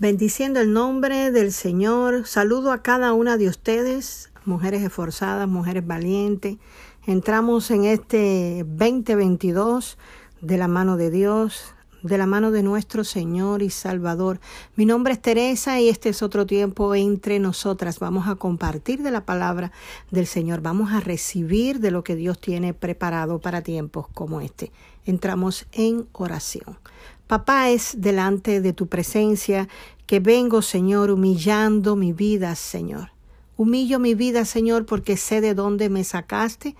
[0.00, 6.56] Bendiciendo el nombre del Señor, saludo a cada una de ustedes, mujeres esforzadas, mujeres valientes.
[7.06, 9.98] Entramos en este 2022
[10.40, 14.40] de la mano de Dios, de la mano de nuestro Señor y Salvador.
[14.74, 17.98] Mi nombre es Teresa y este es otro tiempo entre nosotras.
[17.98, 19.70] Vamos a compartir de la palabra
[20.10, 24.72] del Señor, vamos a recibir de lo que Dios tiene preparado para tiempos como este.
[25.04, 26.78] Entramos en oración.
[27.30, 29.68] Papá, es delante de tu presencia
[30.08, 33.12] que vengo, Señor, humillando mi vida, Señor.
[33.56, 36.74] Humillo mi vida, Señor, porque sé de dónde me sacaste.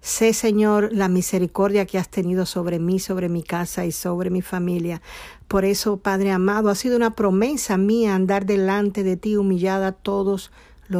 [0.00, 4.42] Sé, Señor, la misericordia que has tenido sobre mí, sobre mi casa y sobre mi
[4.42, 5.00] familia.
[5.46, 10.50] Por eso, Padre amado, ha sido una promesa mía andar delante de ti humillada todos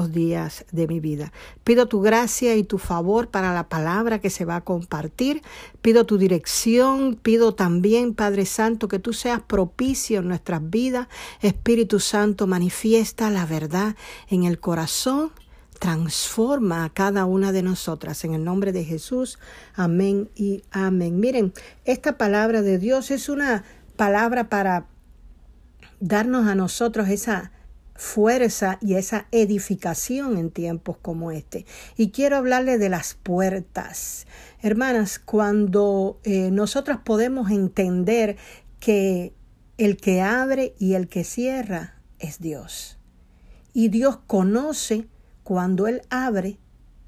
[0.00, 1.32] días de mi vida.
[1.64, 5.42] Pido tu gracia y tu favor para la palabra que se va a compartir.
[5.82, 7.16] Pido tu dirección.
[7.16, 11.08] Pido también, Padre Santo, que tú seas propicio en nuestras vidas.
[11.40, 13.94] Espíritu Santo, manifiesta la verdad
[14.28, 15.30] en el corazón.
[15.78, 18.24] Transforma a cada una de nosotras.
[18.24, 19.38] En el nombre de Jesús.
[19.74, 21.20] Amén y amén.
[21.20, 21.52] Miren,
[21.84, 23.64] esta palabra de Dios es una
[23.96, 24.86] palabra para
[26.00, 27.52] darnos a nosotros esa
[28.02, 31.64] fuerza y esa edificación en tiempos como este.
[31.96, 34.26] Y quiero hablarle de las puertas.
[34.60, 38.36] Hermanas, cuando eh, nosotras podemos entender
[38.80, 39.32] que
[39.78, 42.98] el que abre y el que cierra es Dios.
[43.72, 45.06] Y Dios conoce
[45.44, 46.58] cuando Él abre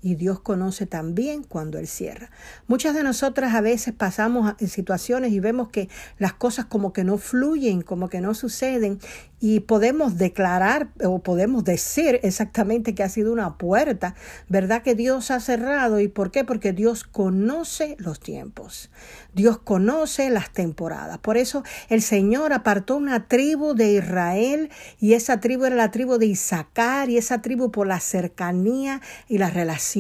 [0.05, 2.31] y Dios conoce también cuando Él cierra.
[2.67, 5.89] Muchas de nosotras a veces pasamos en situaciones y vemos que
[6.19, 8.99] las cosas como que no fluyen, como que no suceden
[9.41, 14.15] y podemos declarar o podemos decir exactamente que ha sido una puerta,
[14.49, 14.83] ¿verdad?
[14.83, 16.01] Que Dios ha cerrado.
[16.01, 16.45] ¿Y por qué?
[16.45, 18.91] Porque Dios conoce los tiempos.
[19.35, 21.19] Dios conoce las temporadas.
[21.19, 26.17] Por eso el Señor apartó una tribu de Israel y esa tribu era la tribu
[26.17, 29.94] de Isaacar y esa tribu por la cercanía y la relación,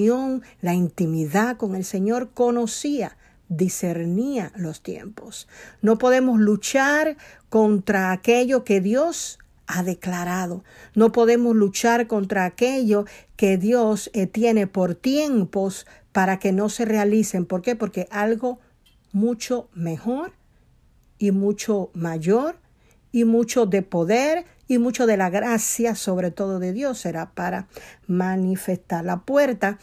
[0.60, 3.16] la intimidad con el Señor conocía
[3.48, 5.48] discernía los tiempos.
[5.82, 7.16] No podemos luchar
[7.48, 10.64] contra aquello que Dios ha declarado.
[10.94, 13.04] No podemos luchar contra aquello
[13.36, 17.46] que Dios eh, tiene por tiempos para que no se realicen.
[17.46, 17.76] ¿Por qué?
[17.76, 18.60] Porque algo
[19.12, 20.32] mucho mejor
[21.18, 22.63] y mucho mayor
[23.14, 27.68] y mucho de poder y mucho de la gracia, sobre todo de Dios, será para
[28.08, 29.78] manifestar la puerta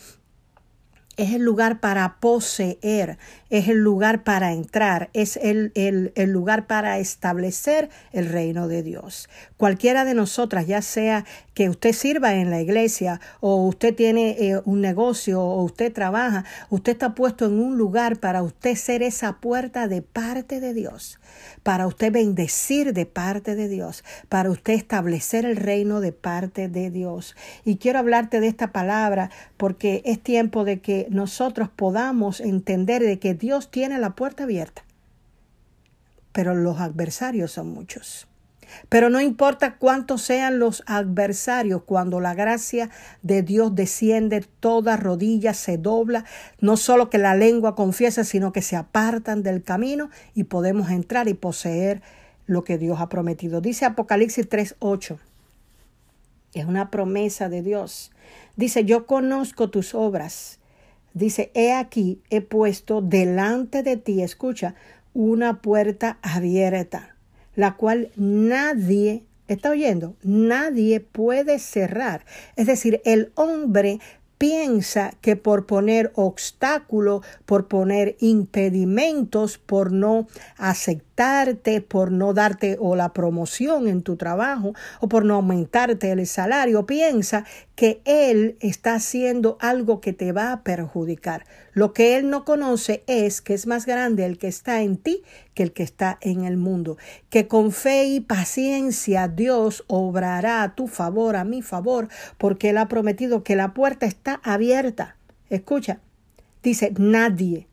[1.22, 3.20] es el lugar para poseer,
[3.52, 8.82] es el lugar para entrar, es el, el, el, lugar para establecer el reino de
[8.82, 9.30] Dios.
[9.58, 14.62] Cualquiera de nosotras, ya sea que usted sirva en la iglesia o usted tiene eh,
[14.66, 19.34] un negocio o usted trabaja, usted está puesto en un lugar para usted ser esa
[19.34, 21.20] puerta de parte de Dios,
[21.62, 26.90] para usted bendecir de parte de Dios, para usted establecer el reino de parte de
[26.90, 27.36] Dios.
[27.64, 33.20] Y quiero hablarte de esta palabra porque es tiempo de que nosotros podamos entender de
[33.20, 34.84] que Dios tiene la puerta abierta,
[36.32, 38.30] pero los adversarios son muchos.
[38.88, 42.90] Pero no importa cuántos sean los adversarios, cuando la gracia
[43.22, 46.24] de Dios desciende, toda rodilla se dobla,
[46.62, 51.28] no solo que la lengua confiesa, sino que se apartan del camino y podemos entrar
[51.28, 52.02] y poseer
[52.46, 53.60] lo que Dios ha prometido.
[53.60, 55.20] Dice Apocalipsis 3:8.
[56.54, 58.12] Es una promesa de Dios.
[58.56, 60.61] Dice, yo conozco tus obras
[61.14, 64.76] Dice, he aquí, he puesto delante de ti, escucha,
[65.14, 67.16] una puerta abierta,
[67.56, 70.16] la cual nadie, ¿está oyendo?
[70.24, 72.26] Nadie puede cerrar.
[72.56, 74.00] Es decir, el hombre
[74.38, 80.28] piensa que por poner obstáculos, por poner impedimentos, por no
[81.88, 86.88] por no darte o la promoción en tu trabajo o por no aumentarte el salario,
[86.88, 87.46] piensa
[87.76, 91.46] que él está haciendo algo que te va a perjudicar.
[91.74, 95.22] Lo que él no conoce es que es más grande el que está en ti
[95.54, 96.98] que el que está en el mundo.
[97.30, 102.08] Que con fe y paciencia Dios obrará a tu favor, a mi favor,
[102.40, 105.18] porque él ha prometido que la puerta está abierta.
[105.50, 106.00] Escucha,
[106.64, 107.68] dice nadie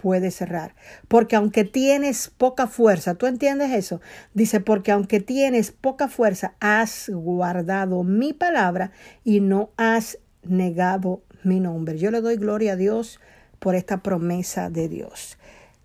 [0.00, 0.74] puede cerrar.
[1.08, 4.00] Porque aunque tienes poca fuerza, ¿tú entiendes eso?
[4.32, 8.92] Dice, porque aunque tienes poca fuerza, has guardado mi palabra
[9.24, 11.98] y no has negado mi nombre.
[11.98, 13.20] Yo le doy gloria a Dios
[13.58, 15.36] por esta promesa de Dios.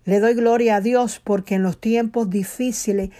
[0.04, 3.10] Le doy gloria a Dios porque en los tiempos difíciles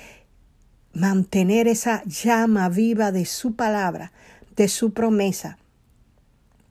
[0.92, 4.12] mantener esa llama viva de su palabra,
[4.56, 5.58] de su promesa,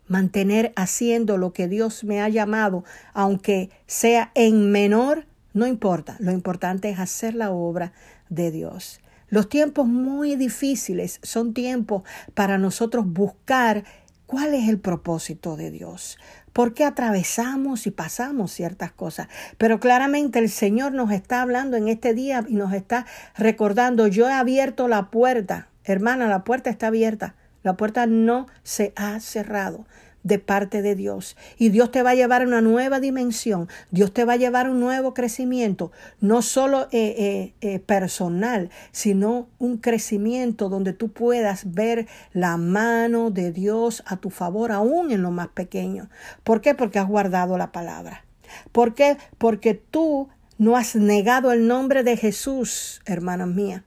[0.07, 6.17] mantener haciendo lo que Dios me ha llamado, aunque sea en menor, no importa.
[6.19, 7.93] Lo importante es hacer la obra
[8.29, 8.99] de Dios.
[9.29, 12.03] Los tiempos muy difíciles son tiempos
[12.33, 13.83] para nosotros buscar
[14.27, 16.17] cuál es el propósito de Dios.
[16.53, 19.27] ¿Por qué atravesamos y pasamos ciertas cosas?
[19.57, 23.05] Pero claramente el Señor nos está hablando en este día y nos está
[23.35, 25.67] recordando, yo he abierto la puerta.
[25.83, 27.35] Hermana, la puerta está abierta.
[27.65, 29.87] La puerta no se ha cerrado
[30.21, 31.35] de parte de Dios.
[31.57, 33.69] Y Dios te va a llevar a una nueva dimensión.
[33.89, 35.91] Dios te va a llevar a un nuevo crecimiento,
[36.21, 43.31] no solo eh, eh, eh, personal, sino un crecimiento donde tú puedas ver la mano
[43.31, 46.07] de Dios a tu favor, aún en lo más pequeño.
[46.43, 46.75] ¿Por qué?
[46.75, 48.25] Porque has guardado la palabra.
[48.71, 49.17] ¿Por qué?
[49.39, 50.29] Porque tú
[50.59, 53.85] no has negado el nombre de Jesús, hermana mía.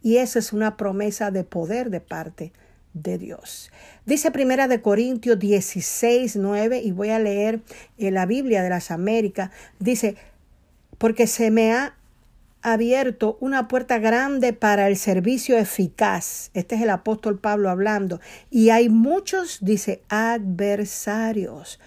[0.00, 2.52] Y esa es una promesa de poder de parte
[3.02, 3.70] Dios.
[4.04, 7.60] Dice Primera de Corintios 16, 9, y voy a leer
[7.98, 10.16] en la Biblia de las Américas, dice,
[10.98, 11.94] porque se me ha
[12.62, 16.50] abierto una puerta grande para el servicio eficaz.
[16.54, 18.20] Este es el apóstol Pablo hablando.
[18.50, 21.78] Y hay muchos, dice, adversarios.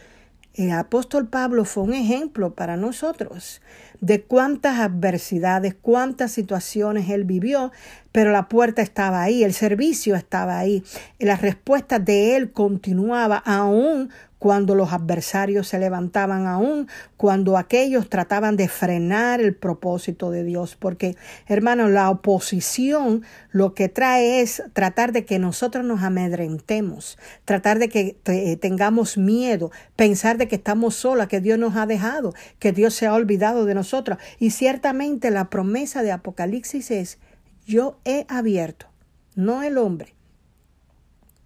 [0.59, 3.61] El apóstol Pablo fue un ejemplo para nosotros
[4.01, 7.71] de cuántas adversidades, cuántas situaciones él vivió,
[8.11, 10.83] pero la puerta estaba ahí, el servicio estaba ahí,
[11.17, 14.09] y la respuesta de él continuaba aún
[14.39, 16.87] cuando los adversarios se levantaban aún,
[17.17, 20.77] cuando aquellos trataban de frenar el propósito de Dios.
[20.77, 27.79] Porque, hermanos, la oposición lo que trae es tratar de que nosotros nos amedrentemos, tratar
[27.79, 32.33] de que eh, tengamos miedo, pensar de que estamos solas, que Dios nos ha dejado,
[32.59, 34.17] que Dios se ha olvidado de nosotros.
[34.39, 37.19] Y ciertamente la promesa de Apocalipsis es,
[37.65, 38.87] yo he abierto,
[39.35, 40.15] no el hombre,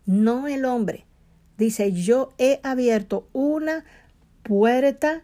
[0.05, 1.05] no el hombre
[1.63, 3.85] dice, yo he abierto una
[4.43, 5.23] puerta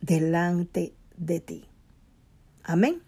[0.00, 1.64] delante de ti.
[2.64, 3.02] Amén.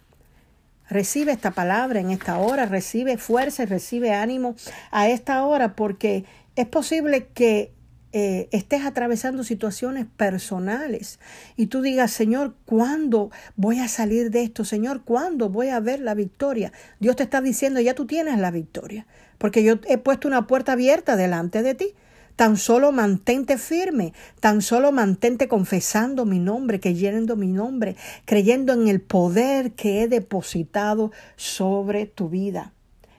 [0.89, 4.57] Recibe esta palabra en esta hora, recibe fuerza y recibe ánimo
[4.91, 6.25] a esta hora porque
[6.57, 7.73] es posible que
[8.13, 11.21] eh, estés atravesando situaciones personales
[11.57, 14.65] y tú digas, Señor, ¿cuándo voy a salir de esto?
[14.65, 16.73] Señor, ¿cuándo voy a ver la victoria?
[16.99, 19.07] Dios te está diciendo, ya tú tienes la victoria
[19.41, 21.95] porque yo he puesto una puerta abierta delante de ti.
[22.37, 28.89] Tan solo mantente firme, tan solo mantente confesando mi nombre, creyendo mi nombre, creyendo en
[28.89, 32.73] el poder que he depositado sobre tu vida.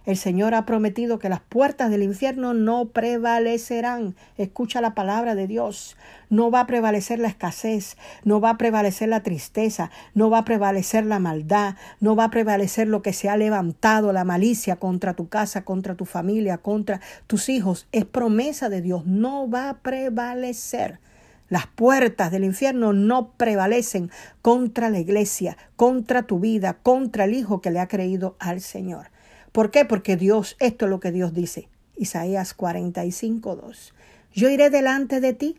[0.03, 4.15] El Señor ha prometido que las puertas del infierno no prevalecerán.
[4.36, 5.95] Escucha la palabra de Dios.
[6.30, 10.45] No va a prevalecer la escasez, no va a prevalecer la tristeza, no va a
[10.45, 15.13] prevalecer la maldad, no va a prevalecer lo que se ha levantado, la malicia contra
[15.13, 17.88] tu casa, contra tu familia, contra tus hijos.
[17.92, 21.00] Es promesa de Dios, no va a prevalecer.
[21.47, 24.09] Las puertas del infierno no prevalecen
[24.42, 29.10] contra la iglesia, contra tu vida, contra el Hijo que le ha creído al Señor.
[29.51, 29.86] ¿Por qué?
[29.86, 31.68] Porque Dios, esto es lo que Dios dice.
[31.95, 33.94] Isaías 45, 2.
[34.33, 35.57] Yo iré delante de ti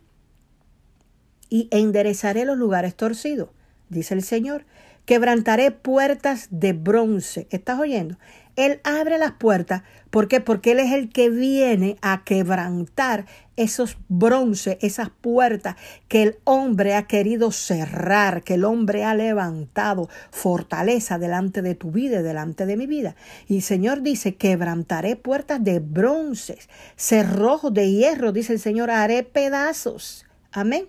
[1.50, 3.50] y enderezaré los lugares torcidos,
[3.90, 4.64] dice el Señor.
[5.04, 7.46] Quebrantaré puertas de bronce.
[7.50, 8.16] ¿Estás oyendo?
[8.56, 9.82] Él abre las puertas.
[10.10, 10.40] ¿Por qué?
[10.40, 13.26] Porque Él es el que viene a quebrantar
[13.56, 15.76] esos bronce, esas puertas
[16.08, 21.90] que el hombre ha querido cerrar, que el hombre ha levantado fortaleza delante de tu
[21.90, 23.16] vida y delante de mi vida.
[23.48, 26.58] Y el Señor dice, quebrantaré puertas de bronce,
[26.96, 30.26] cerrojos de hierro, dice el Señor, haré pedazos.
[30.52, 30.86] Amén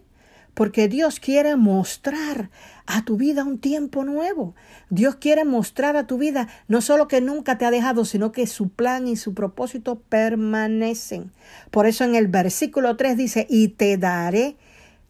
[0.53, 2.49] porque Dios quiere mostrar
[2.85, 4.55] a tu vida un tiempo nuevo.
[4.89, 8.47] Dios quiere mostrar a tu vida no solo que nunca te ha dejado, sino que
[8.47, 11.31] su plan y su propósito permanecen.
[11.71, 14.57] Por eso en el versículo 3 dice, y te daré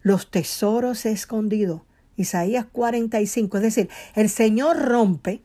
[0.02, 1.82] los tesoros escondidos.
[2.16, 5.42] Isaías 45, es decir, el Señor rompe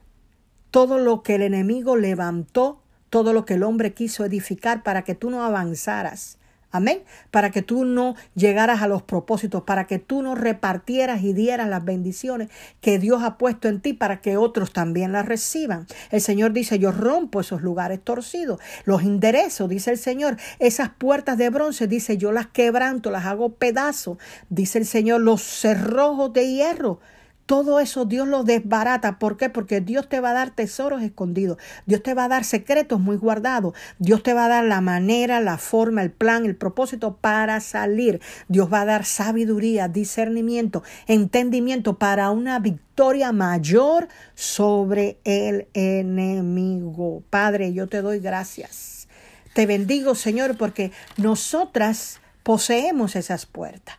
[0.70, 5.14] todo lo que el enemigo levantó, todo lo que el hombre quiso edificar para que
[5.14, 6.37] tú no avanzaras.
[6.70, 7.02] Amén.
[7.30, 11.68] Para que tú no llegaras a los propósitos, para que tú no repartieras y dieras
[11.68, 12.50] las bendiciones
[12.82, 15.86] que Dios ha puesto en ti para que otros también las reciban.
[16.10, 20.36] El Señor dice, yo rompo esos lugares torcidos, los enderezo, dice el Señor.
[20.58, 24.18] Esas puertas de bronce, dice, yo las quebranto, las hago pedazos,
[24.50, 27.00] dice el Señor, los cerrojos de hierro
[27.48, 29.18] todo eso Dios lo desbarata.
[29.18, 29.48] ¿Por qué?
[29.48, 31.56] Porque Dios te va a dar tesoros escondidos.
[31.86, 33.72] Dios te va a dar secretos muy guardados.
[33.98, 38.20] Dios te va a dar la manera, la forma, el plan, el propósito para salir.
[38.48, 47.22] Dios va a dar sabiduría, discernimiento, entendimiento para una victoria mayor sobre el enemigo.
[47.30, 49.08] Padre, yo te doy gracias.
[49.54, 53.96] Te bendigo, Señor, porque nosotras poseemos esas puertas.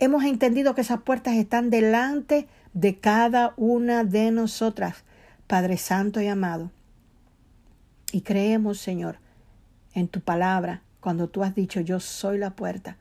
[0.00, 2.63] Hemos entendido que esas puertas están delante de
[3.00, 5.04] cada una de nosotras.
[5.46, 6.70] Padre Santo y amado,
[8.12, 9.18] Y creemos, Señor,
[9.92, 12.96] en tu palabra, cuando tú has dicho, yo soy la puerta.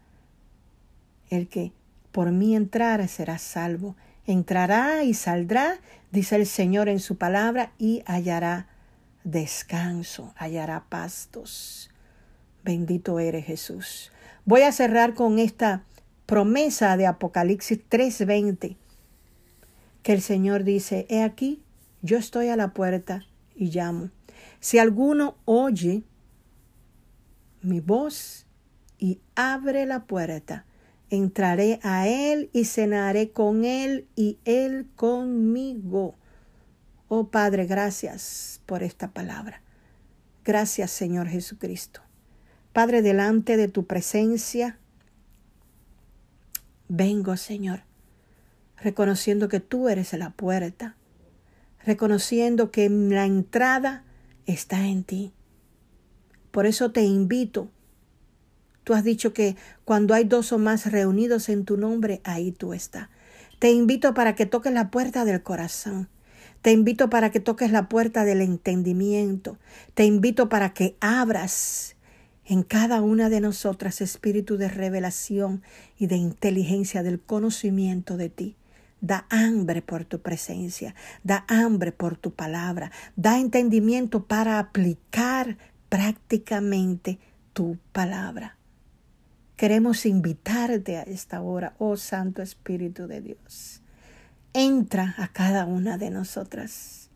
[1.30, 1.72] El que
[2.12, 3.96] por mí entrara será salvo.
[4.26, 5.80] Entrará y saldrá,
[6.12, 8.68] dice el Señor en su palabra, y hallará
[9.24, 11.90] descanso, hallará pastos.
[12.64, 14.12] Bendito eres Jesús.
[14.46, 15.84] Voy a cerrar con esta
[16.26, 18.78] promesa de Apocalipsis 3:20,
[20.04, 21.64] que el Señor dice, He aquí,
[22.02, 24.12] yo estoy a la puerta y llamo.
[24.60, 26.04] Si alguno oye
[27.62, 28.46] mi voz
[29.00, 30.66] y abre la puerta,
[31.10, 36.16] entraré a él y cenaré con él y él conmigo.
[37.08, 39.62] Oh Padre, gracias por esta palabra.
[40.44, 42.02] Gracias Señor Jesucristo.
[42.74, 44.80] Padre, delante de tu presencia,
[46.90, 47.84] vengo Señor,
[48.84, 50.96] reconociendo que tú eres la puerta,
[51.86, 54.04] reconociendo que la entrada
[54.46, 55.34] está en ti.
[56.52, 57.70] Por eso te invito.
[58.84, 62.74] Tú has dicho que cuando hay dos o más reunidos en tu nombre, ahí tú
[62.74, 63.10] estás.
[63.60, 66.10] Te invito para que toques la puerta del corazón.
[66.62, 69.58] Te invito para que toques la puerta del entendimiento.
[69.94, 71.96] Te invito para que abras
[72.46, 75.64] en cada una de nosotras espíritu de revelación
[75.98, 78.56] y de inteligencia del conocimiento de ti.
[79.04, 85.58] Da hambre por tu presencia, da hambre por tu palabra, da entendimiento para aplicar
[85.90, 87.20] prácticamente
[87.52, 88.56] tu palabra.
[89.58, 93.82] Queremos invitarte a esta hora, oh Santo Espíritu de Dios.
[94.54, 97.10] Entra a cada una de nosotras.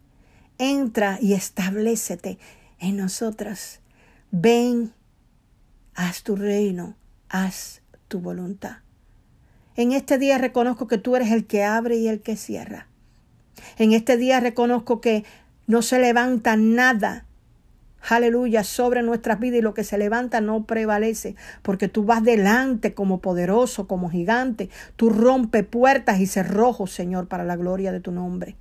[0.57, 2.37] Entra y establecete
[2.79, 3.79] en nosotras.
[4.31, 4.91] Ven,
[5.95, 6.97] haz tu reino,
[7.29, 8.86] haz tu voluntad.
[9.77, 12.87] En este día reconozco que tú eres el que abre y el que cierra.
[13.77, 15.23] En este día reconozco que
[15.67, 17.27] no se levanta nada
[18.15, 22.93] aleluya, sobre nuestras vidas y lo que se levanta no prevalece, porque tú vas delante
[22.93, 28.11] como poderoso, como gigante, tú rompe puertas y cerrojos, Señor, para la gloria de tu
[28.11, 28.55] nombre.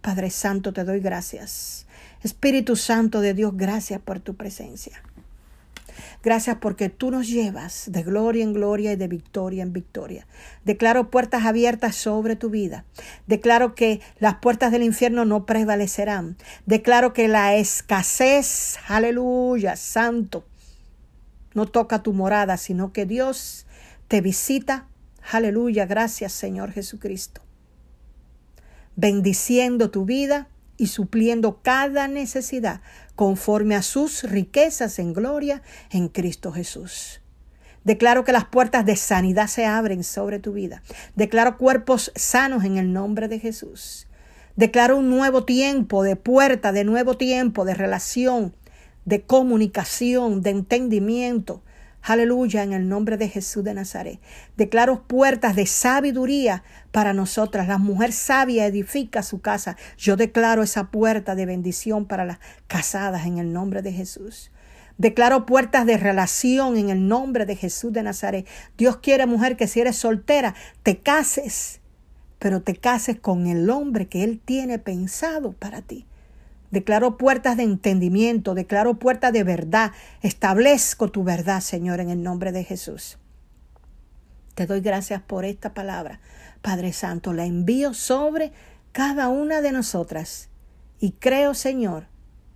[0.00, 1.86] Padre Santo, te doy gracias.
[2.22, 5.02] Espíritu Santo de Dios, gracias por tu presencia.
[6.22, 10.26] Gracias porque tú nos llevas de gloria en gloria y de victoria en victoria.
[10.64, 12.84] Declaro puertas abiertas sobre tu vida.
[13.26, 16.36] Declaro que las puertas del infierno no prevalecerán.
[16.66, 20.44] Declaro que la escasez, aleluya, santo,
[21.54, 23.66] no toca tu morada, sino que Dios
[24.08, 24.86] te visita.
[25.30, 27.42] Aleluya, gracias Señor Jesucristo.
[28.96, 32.80] Bendiciendo tu vida y supliendo cada necesidad
[33.18, 35.60] conforme a sus riquezas en gloria
[35.90, 37.20] en Cristo Jesús.
[37.82, 40.84] Declaro que las puertas de sanidad se abren sobre tu vida.
[41.16, 44.06] Declaro cuerpos sanos en el nombre de Jesús.
[44.54, 48.54] Declaro un nuevo tiempo de puerta, de nuevo tiempo de relación,
[49.04, 51.64] de comunicación, de entendimiento,
[52.02, 54.18] Aleluya, en el nombre de Jesús de Nazaret.
[54.56, 57.68] Declaro puertas de sabiduría para nosotras.
[57.68, 59.76] La mujer sabia edifica su casa.
[59.98, 64.50] Yo declaro esa puerta de bendición para las casadas en el nombre de Jesús.
[64.96, 68.46] Declaro puertas de relación en el nombre de Jesús de Nazaret.
[68.76, 71.80] Dios quiere, mujer, que si eres soltera, te cases,
[72.38, 76.06] pero te cases con el hombre que Él tiene pensado para ti.
[76.70, 79.92] Declaro puertas de entendimiento, declaro puertas de verdad.
[80.22, 83.18] Establezco tu verdad, Señor, en el nombre de Jesús.
[84.54, 86.20] Te doy gracias por esta palabra.
[86.60, 88.52] Padre Santo, la envío sobre
[88.92, 90.48] cada una de nosotras.
[91.00, 92.06] Y creo, Señor,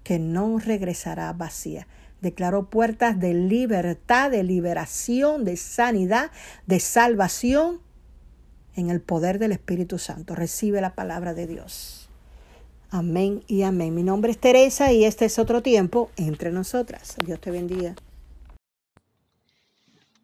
[0.03, 1.87] que no regresará vacía.
[2.21, 6.31] Declaro puertas de libertad, de liberación, de sanidad,
[6.67, 7.81] de salvación
[8.75, 10.35] en el poder del Espíritu Santo.
[10.35, 12.02] Recibe la palabra de Dios.
[12.95, 13.95] Amén y amén.
[13.95, 17.17] Mi nombre es Teresa y este es otro tiempo entre nosotras.
[17.25, 17.97] Dios te bendiga.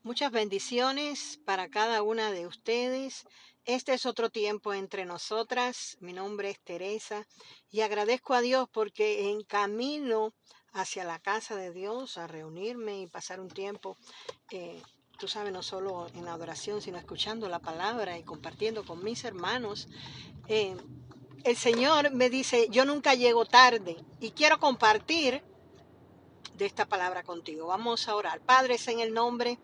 [0.02, 3.24] Muchas bendiciones para cada una de ustedes.
[3.64, 5.96] Este es otro tiempo entre nosotras.
[6.00, 7.26] Mi nombre es Teresa
[7.70, 10.34] y agradezco a Dios porque en camino
[10.72, 13.96] hacia la casa de Dios a reunirme y pasar un tiempo,
[14.50, 14.82] eh,
[15.18, 19.88] tú sabes, no solo en adoración, sino escuchando la palabra y compartiendo con mis hermanos.
[20.48, 20.76] Eh,
[21.44, 25.42] el Señor me dice, yo nunca llego tarde y quiero compartir
[26.54, 27.68] de esta palabra contigo.
[27.68, 28.40] Vamos a orar.
[28.40, 29.58] Padre, es en el nombre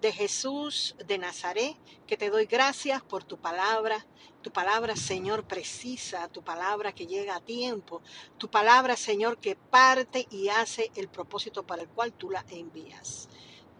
[0.00, 4.04] de Jesús de Nazaret que te doy gracias por tu palabra,
[4.42, 8.02] tu palabra, Señor, precisa, tu palabra que llega a tiempo,
[8.38, 13.28] tu palabra, Señor, que parte y hace el propósito para el cual tú la envías.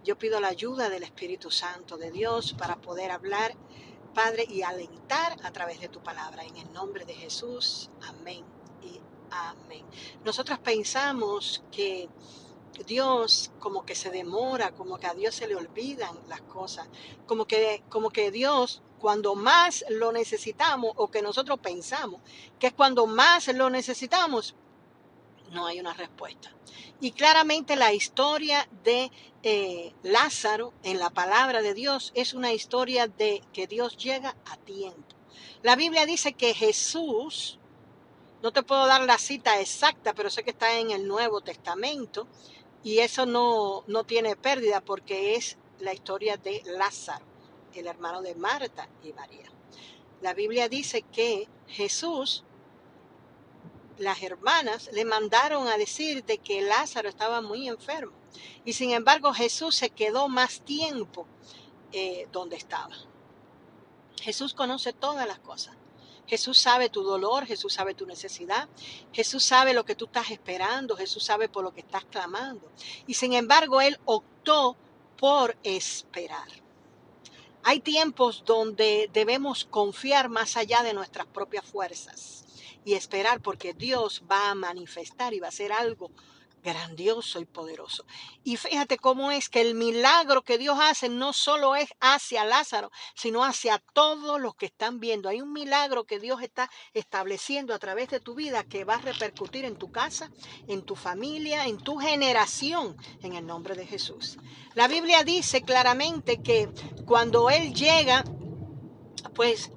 [0.04, 3.54] Yo pido la ayuda del Espíritu Santo de Dios para poder hablar
[4.14, 6.44] Padre, y alentar a través de tu palabra.
[6.44, 7.90] En el nombre de Jesús.
[8.02, 8.44] Amén
[8.82, 9.00] y
[9.30, 9.84] Amén.
[10.24, 12.08] Nosotros pensamos que
[12.86, 16.88] Dios como que se demora, como que a Dios se le olvidan las cosas,
[17.26, 22.20] como que, como que Dios cuando más lo necesitamos o que nosotros pensamos
[22.58, 24.54] que es cuando más lo necesitamos,
[25.50, 26.52] no hay una respuesta.
[27.00, 29.10] Y claramente la historia de
[29.42, 34.56] eh, Lázaro en la palabra de Dios es una historia de que Dios llega a
[34.56, 35.16] tiempo.
[35.62, 37.58] La Biblia dice que Jesús,
[38.42, 42.26] no te puedo dar la cita exacta, pero sé que está en el Nuevo Testamento,
[42.82, 47.24] y eso no, no tiene pérdida porque es la historia de Lázaro,
[47.74, 49.50] el hermano de Marta y María.
[50.20, 52.44] La Biblia dice que Jesús,
[54.00, 58.12] las hermanas le mandaron a decir de que Lázaro estaba muy enfermo.
[58.64, 61.26] Y sin embargo Jesús se quedó más tiempo
[61.92, 62.96] eh, donde estaba.
[64.20, 65.76] Jesús conoce todas las cosas.
[66.26, 68.68] Jesús sabe tu dolor, Jesús sabe tu necesidad,
[69.12, 72.70] Jesús sabe lo que tú estás esperando, Jesús sabe por lo que estás clamando.
[73.06, 74.76] Y sin embargo, Él optó
[75.18, 76.48] por esperar.
[77.64, 82.46] Hay tiempos donde debemos confiar más allá de nuestras propias fuerzas
[82.84, 86.10] y esperar porque Dios va a manifestar y va a hacer algo
[86.62, 88.04] grandioso y poderoso.
[88.44, 92.90] Y fíjate cómo es que el milagro que Dios hace no solo es hacia Lázaro,
[93.14, 95.28] sino hacia todos los que están viendo.
[95.28, 99.00] Hay un milagro que Dios está estableciendo a través de tu vida que va a
[99.00, 100.30] repercutir en tu casa,
[100.68, 104.38] en tu familia, en tu generación, en el nombre de Jesús.
[104.74, 106.68] La Biblia dice claramente que
[107.06, 108.24] cuando Él llega,
[109.34, 109.72] pues...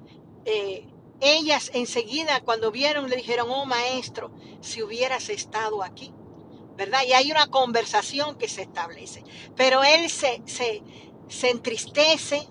[0.46, 0.86] Eh,
[1.20, 4.30] ellas enseguida cuando vieron le dijeron, oh maestro,
[4.60, 6.12] si hubieras estado aquí.
[6.76, 7.02] ¿verdad?
[7.06, 9.24] Y hay una conversación que se establece.
[9.56, 10.82] Pero él se, se,
[11.28, 12.48] se entristece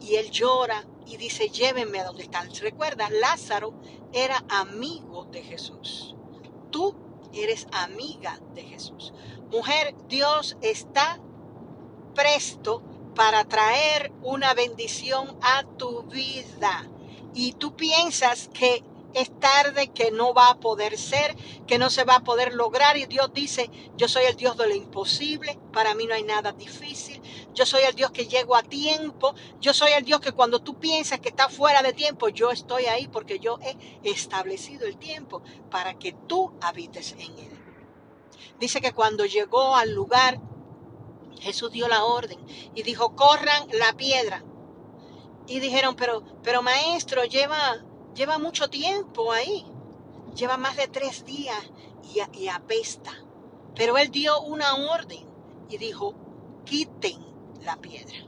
[0.00, 2.52] y él llora y dice, llévenme a donde están.
[2.54, 3.74] Recuerda, Lázaro
[4.12, 6.16] era amigo de Jesús.
[6.70, 6.94] Tú
[7.32, 9.12] eres amiga de Jesús.
[9.50, 11.20] Mujer, Dios está
[12.14, 12.82] presto
[13.14, 16.88] para traer una bendición a tu vida.
[17.34, 18.82] Y tú piensas que
[19.14, 22.96] es tarde, que no va a poder ser, que no se va a poder lograr.
[22.96, 26.52] Y Dios dice, yo soy el Dios de lo imposible, para mí no hay nada
[26.52, 27.20] difícil.
[27.54, 29.34] Yo soy el Dios que llego a tiempo.
[29.60, 32.86] Yo soy el Dios que cuando tú piensas que está fuera de tiempo, yo estoy
[32.86, 37.58] ahí porque yo he establecido el tiempo para que tú habites en él.
[38.58, 40.40] Dice que cuando llegó al lugar,
[41.40, 42.38] Jesús dio la orden
[42.74, 44.44] y dijo, corran la piedra.
[45.46, 47.82] Y dijeron, pero, pero maestro, lleva
[48.14, 49.64] lleva mucho tiempo ahí.
[50.34, 51.58] Lleva más de tres días
[52.14, 53.12] y, apesta.
[53.74, 55.26] Pero él dio una orden
[55.68, 56.14] y dijo,
[56.64, 57.18] quiten
[57.62, 58.18] la piedra.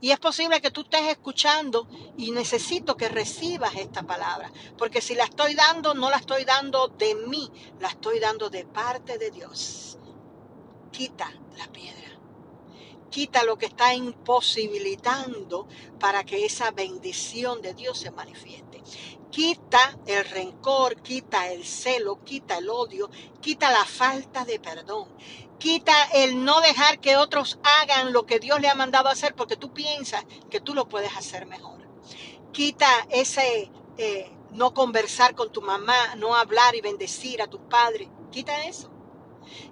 [0.00, 4.52] Y es posible que tú estés escuchando y necesito que recibas esta palabra.
[4.76, 8.66] Porque si la estoy dando, no la estoy dando de mí, la estoy dando de
[8.66, 9.98] parte de Dios.
[10.92, 12.05] Quita la piedra.
[13.16, 15.66] Quita lo que está imposibilitando
[15.98, 18.82] para que esa bendición de Dios se manifieste.
[19.30, 23.08] Quita el rencor, quita el celo, quita el odio,
[23.40, 25.08] quita la falta de perdón.
[25.58, 29.56] Quita el no dejar que otros hagan lo que Dios le ha mandado hacer porque
[29.56, 31.88] tú piensas que tú lo puedes hacer mejor.
[32.52, 38.10] Quita ese eh, no conversar con tu mamá, no hablar y bendecir a tu padre.
[38.30, 38.90] Quita eso.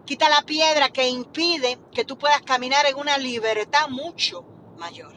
[0.05, 4.45] Quita la piedra que impide que tú puedas caminar en una libertad mucho
[4.77, 5.15] mayor.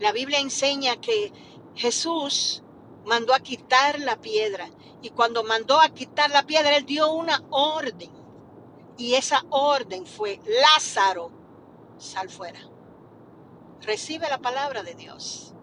[0.00, 1.32] La Biblia enseña que
[1.74, 2.62] Jesús
[3.04, 4.68] mandó a quitar la piedra
[5.02, 8.10] y cuando mandó a quitar la piedra, él dio una orden.
[8.96, 11.30] Y esa orden fue, Lázaro,
[11.98, 12.60] sal fuera.
[13.80, 15.54] Recibe la palabra de Dios.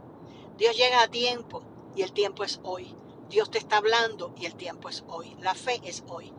[0.58, 1.64] Dios llega a tiempo
[1.96, 2.96] y el tiempo es hoy.
[3.30, 5.36] Dios te está hablando y el tiempo es hoy.
[5.42, 6.32] La fe es hoy.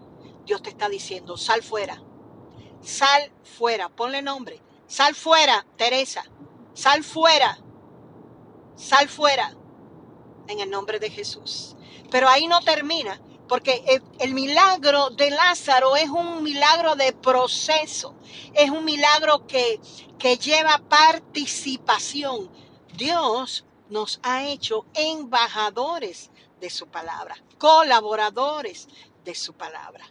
[0.46, 2.00] Dios te está diciendo, sal fuera,
[2.80, 6.24] sal fuera, ponle nombre, sal fuera, Teresa,
[6.72, 7.58] sal fuera,
[8.76, 9.56] sal fuera,
[10.46, 11.76] en el nombre de Jesús.
[12.12, 18.14] Pero ahí no termina, porque el, milagro de Lázaro es un milagro de proceso,
[18.54, 19.80] es un milagro que,
[20.16, 22.52] que lleva participación.
[22.94, 26.30] Dios nos ha hecho embajadores
[26.60, 28.86] de su palabra, colaboradores
[29.24, 30.06] de su palabra.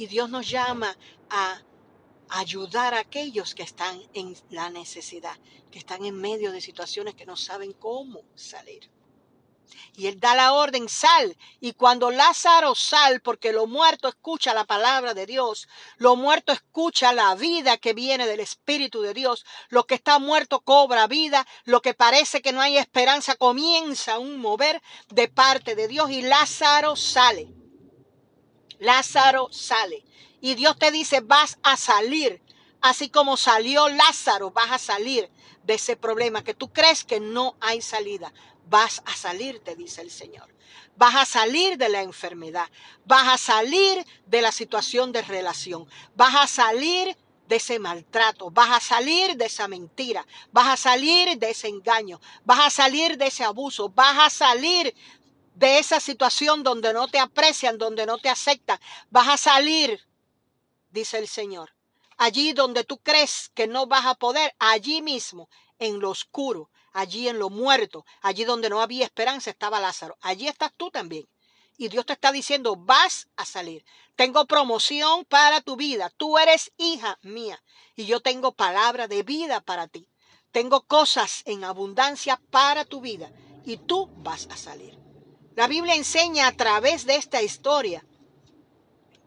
[0.00, 0.96] Y Dios nos llama
[1.28, 1.60] a
[2.30, 5.36] ayudar a aquellos que están en la necesidad,
[5.70, 8.90] que están en medio de situaciones que no saben cómo salir.
[9.94, 11.36] Y él da la orden, sal.
[11.60, 17.12] Y cuando Lázaro sal, porque lo muerto escucha la palabra de Dios, lo muerto escucha
[17.12, 21.82] la vida que viene del Espíritu de Dios, lo que está muerto cobra vida, lo
[21.82, 26.96] que parece que no hay esperanza comienza un mover de parte de Dios y Lázaro
[26.96, 27.59] sale.
[28.80, 30.04] Lázaro sale.
[30.40, 32.42] Y Dios te dice, vas a salir.
[32.80, 35.30] Así como salió Lázaro, vas a salir
[35.64, 38.32] de ese problema que tú crees que no hay salida.
[38.68, 40.48] Vas a salir, te dice el Señor.
[40.96, 42.68] Vas a salir de la enfermedad.
[43.04, 45.86] Vas a salir de la situación de relación.
[46.14, 47.16] Vas a salir
[47.50, 52.20] de ese maltrato, vas a salir de esa mentira, vas a salir de ese engaño,
[52.44, 54.94] vas a salir de ese abuso, vas a salir
[55.54, 58.78] de esa situación donde no te aprecian, donde no te aceptan,
[59.10, 60.06] vas a salir,
[60.90, 61.74] dice el Señor.
[62.16, 67.28] Allí donde tú crees que no vas a poder, allí mismo, en lo oscuro, allí
[67.28, 70.16] en lo muerto, allí donde no había esperanza, estaba Lázaro.
[70.20, 71.26] Allí estás tú también.
[71.76, 73.84] Y Dios te está diciendo, vas a salir.
[74.14, 76.10] Tengo promoción para tu vida.
[76.14, 77.62] Tú eres hija mía.
[77.96, 80.06] Y yo tengo palabra de vida para ti.
[80.52, 83.32] Tengo cosas en abundancia para tu vida.
[83.64, 84.98] Y tú vas a salir.
[85.60, 88.02] La Biblia enseña a través de esta historia,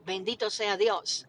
[0.04, 1.28] bendito sea Dios,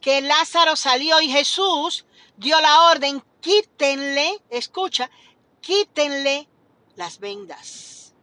[0.00, 2.06] que Lázaro salió y Jesús
[2.36, 5.10] dio la orden, quítenle, escucha,
[5.60, 6.48] quítenle
[6.94, 8.14] las vendas.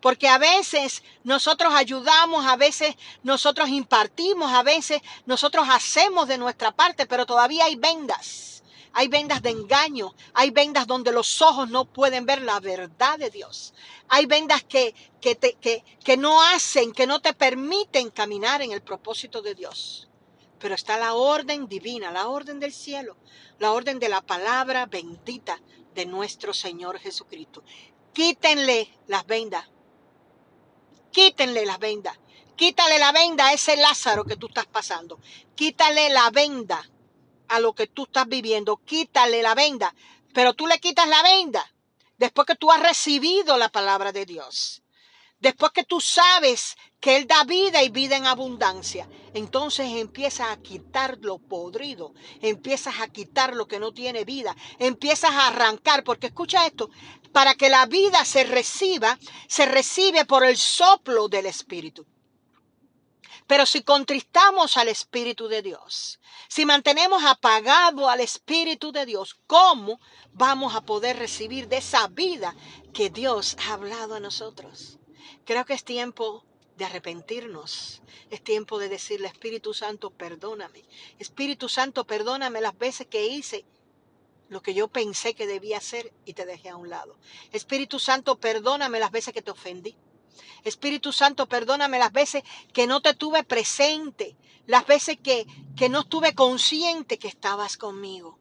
[0.00, 6.72] Porque a veces nosotros ayudamos, a veces nosotros impartimos, a veces nosotros hacemos de nuestra
[6.72, 8.61] parte, pero todavía hay vendas.
[8.92, 13.30] Hay vendas de engaño, hay vendas donde los ojos no pueden ver la verdad de
[13.30, 13.74] Dios.
[14.08, 18.82] Hay vendas que, que, que, que no hacen, que no te permiten caminar en el
[18.82, 20.08] propósito de Dios
[20.62, 23.16] pero está la orden divina, la orden del cielo,
[23.58, 25.60] la orden de la palabra bendita
[25.92, 27.64] de nuestro Señor Jesucristo.
[28.12, 29.66] Quítenle las vendas.
[31.10, 32.16] Quítenle las vendas.
[32.54, 35.18] Quítale la venda a ese Lázaro que tú estás pasando.
[35.56, 36.88] Quítale la venda
[37.52, 38.78] a lo que tú estás viviendo.
[38.78, 39.94] Quítale la venda.
[40.34, 41.64] Pero tú le quitas la venda
[42.22, 44.82] después que tú has recibido la palabra de Dios.
[45.40, 50.56] Después que tú sabes que Él da vida y vida en abundancia, entonces empiezas a
[50.62, 56.28] quitar lo podrido, empiezas a quitar lo que no tiene vida, empiezas a arrancar, porque
[56.28, 56.90] escucha esto,
[57.32, 62.06] para que la vida se reciba, se recibe por el soplo del Espíritu.
[63.46, 70.00] Pero si contristamos al Espíritu de Dios, si mantenemos apagado al Espíritu de Dios, ¿cómo
[70.32, 72.54] vamos a poder recibir de esa vida
[72.92, 74.98] que Dios ha hablado a nosotros?
[75.44, 76.44] Creo que es tiempo
[76.76, 78.02] de arrepentirnos.
[78.30, 80.84] Es tiempo de decirle, Espíritu Santo, perdóname.
[81.18, 83.64] Espíritu Santo, perdóname las veces que hice
[84.48, 87.16] lo que yo pensé que debía hacer y te dejé a un lado.
[87.52, 89.96] Espíritu Santo, perdóname las veces que te ofendí.
[90.64, 92.42] Espíritu Santo, perdóname las veces
[92.72, 98.38] que no te tuve presente, las veces que, que no estuve consciente que estabas conmigo.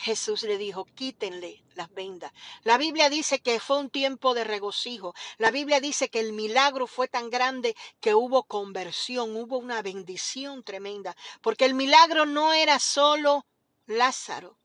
[0.00, 2.32] Jesús le dijo, quítenle las vendas.
[2.62, 5.14] La Biblia dice que fue un tiempo de regocijo.
[5.36, 10.62] La Biblia dice que el milagro fue tan grande que hubo conversión, hubo una bendición
[10.64, 13.44] tremenda, porque el milagro no era solo
[13.84, 14.58] Lázaro.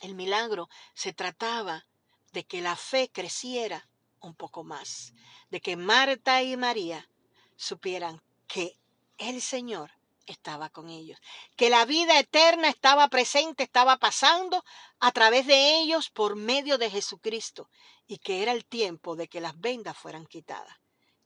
[0.00, 1.87] El milagro se trataba
[2.32, 3.88] de que la fe creciera
[4.20, 5.12] un poco más,
[5.50, 7.08] de que Marta y María
[7.56, 8.78] supieran que
[9.18, 9.92] el Señor
[10.26, 11.18] estaba con ellos,
[11.56, 14.64] que la vida eterna estaba presente, estaba pasando
[15.00, 17.68] a través de ellos por medio de Jesucristo
[18.06, 20.76] y que era el tiempo de que las vendas fueran quitadas,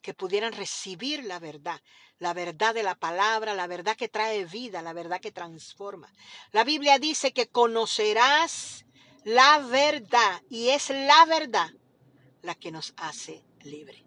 [0.01, 1.81] que pudieran recibir la verdad,
[2.19, 6.13] la verdad de la palabra, la verdad que trae vida, la verdad que transforma.
[6.53, 8.85] La Biblia dice que conocerás
[9.25, 11.71] la verdad y es la verdad
[12.43, 14.05] la que nos hace libre.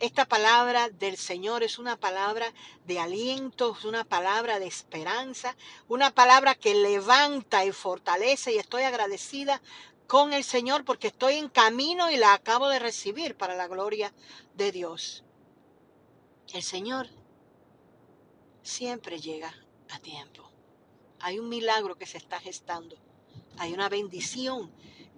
[0.00, 2.52] Esta palabra del Señor es una palabra
[2.86, 8.82] de aliento, es una palabra de esperanza, una palabra que levanta y fortalece y estoy
[8.82, 9.62] agradecida
[10.08, 14.12] con el Señor porque estoy en camino y la acabo de recibir para la gloria
[14.54, 15.22] de Dios.
[16.52, 17.08] El Señor
[18.62, 19.54] siempre llega
[19.90, 20.50] a tiempo.
[21.20, 22.96] Hay un milagro que se está gestando.
[23.58, 24.70] Hay una bendición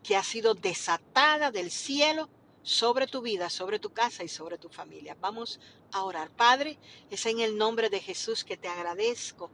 [0.02, 2.28] que ha sido desatada del cielo
[2.62, 5.16] sobre tu vida, sobre tu casa y sobre tu familia.
[5.20, 5.60] Vamos
[5.92, 6.30] a orar.
[6.30, 6.78] Padre,
[7.10, 9.50] es en el nombre de Jesús que te agradezco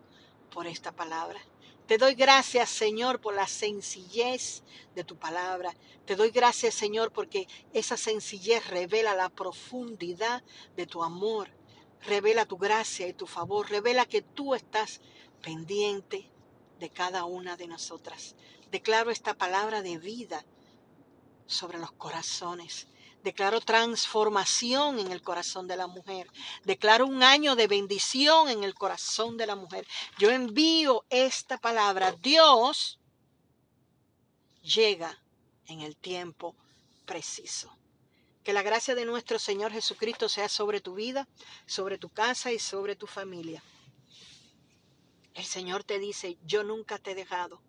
[0.51, 1.41] por esta palabra.
[1.87, 4.63] Te doy gracias, Señor, por la sencillez
[4.95, 5.75] de tu palabra.
[6.07, 10.45] Te doy gracias, Señor, porque esa sencillez revela la profundidad
[10.77, 11.49] de tu amor.
[12.03, 13.69] Revela tu gracia y tu favor.
[13.69, 15.01] Revela que tú estás
[15.43, 16.31] pendiente
[16.79, 18.37] de cada una de nosotras.
[18.71, 20.45] Declaro esta palabra de vida
[21.47, 22.87] sobre los corazones.
[23.23, 26.31] Declaro transformación en el corazón de la mujer.
[26.65, 29.87] Declaro un año de bendición en el corazón de la mujer.
[30.19, 32.13] Yo envío esta palabra.
[32.13, 32.99] Dios
[34.63, 35.21] llega
[35.67, 36.57] en el tiempo
[37.05, 37.77] preciso.
[38.43, 41.29] Que la gracia de nuestro Señor Jesucristo sea sobre tu vida,
[41.67, 43.63] sobre tu casa y sobre tu familia.
[45.35, 47.61] El Señor te dice, yo nunca te he dejado,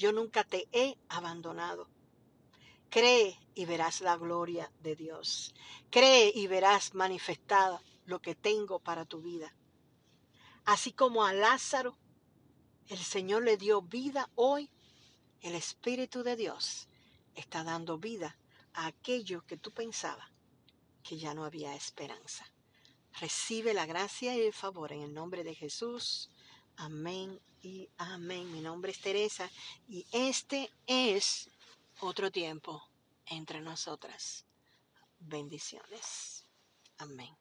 [0.00, 1.86] yo nunca te he abandonado.
[2.88, 5.54] Cree y verás la gloria de Dios.
[5.90, 9.54] Cree y verás manifestada lo que tengo para tu vida.
[10.64, 11.98] Así como a Lázaro,
[12.88, 14.70] el Señor le dio vida hoy,
[15.42, 16.88] el Espíritu de Dios
[17.34, 18.38] está dando vida
[18.72, 20.30] a aquello que tú pensabas
[21.02, 22.46] que ya no había esperanza.
[23.20, 26.30] Recibe la gracia y el favor en el nombre de Jesús.
[26.76, 28.50] Amén y amén.
[28.52, 29.50] Mi nombre es Teresa
[29.88, 31.50] y este es
[32.00, 32.82] otro tiempo
[33.26, 34.44] entre nosotras.
[35.18, 36.44] Bendiciones.
[36.98, 37.39] Amén.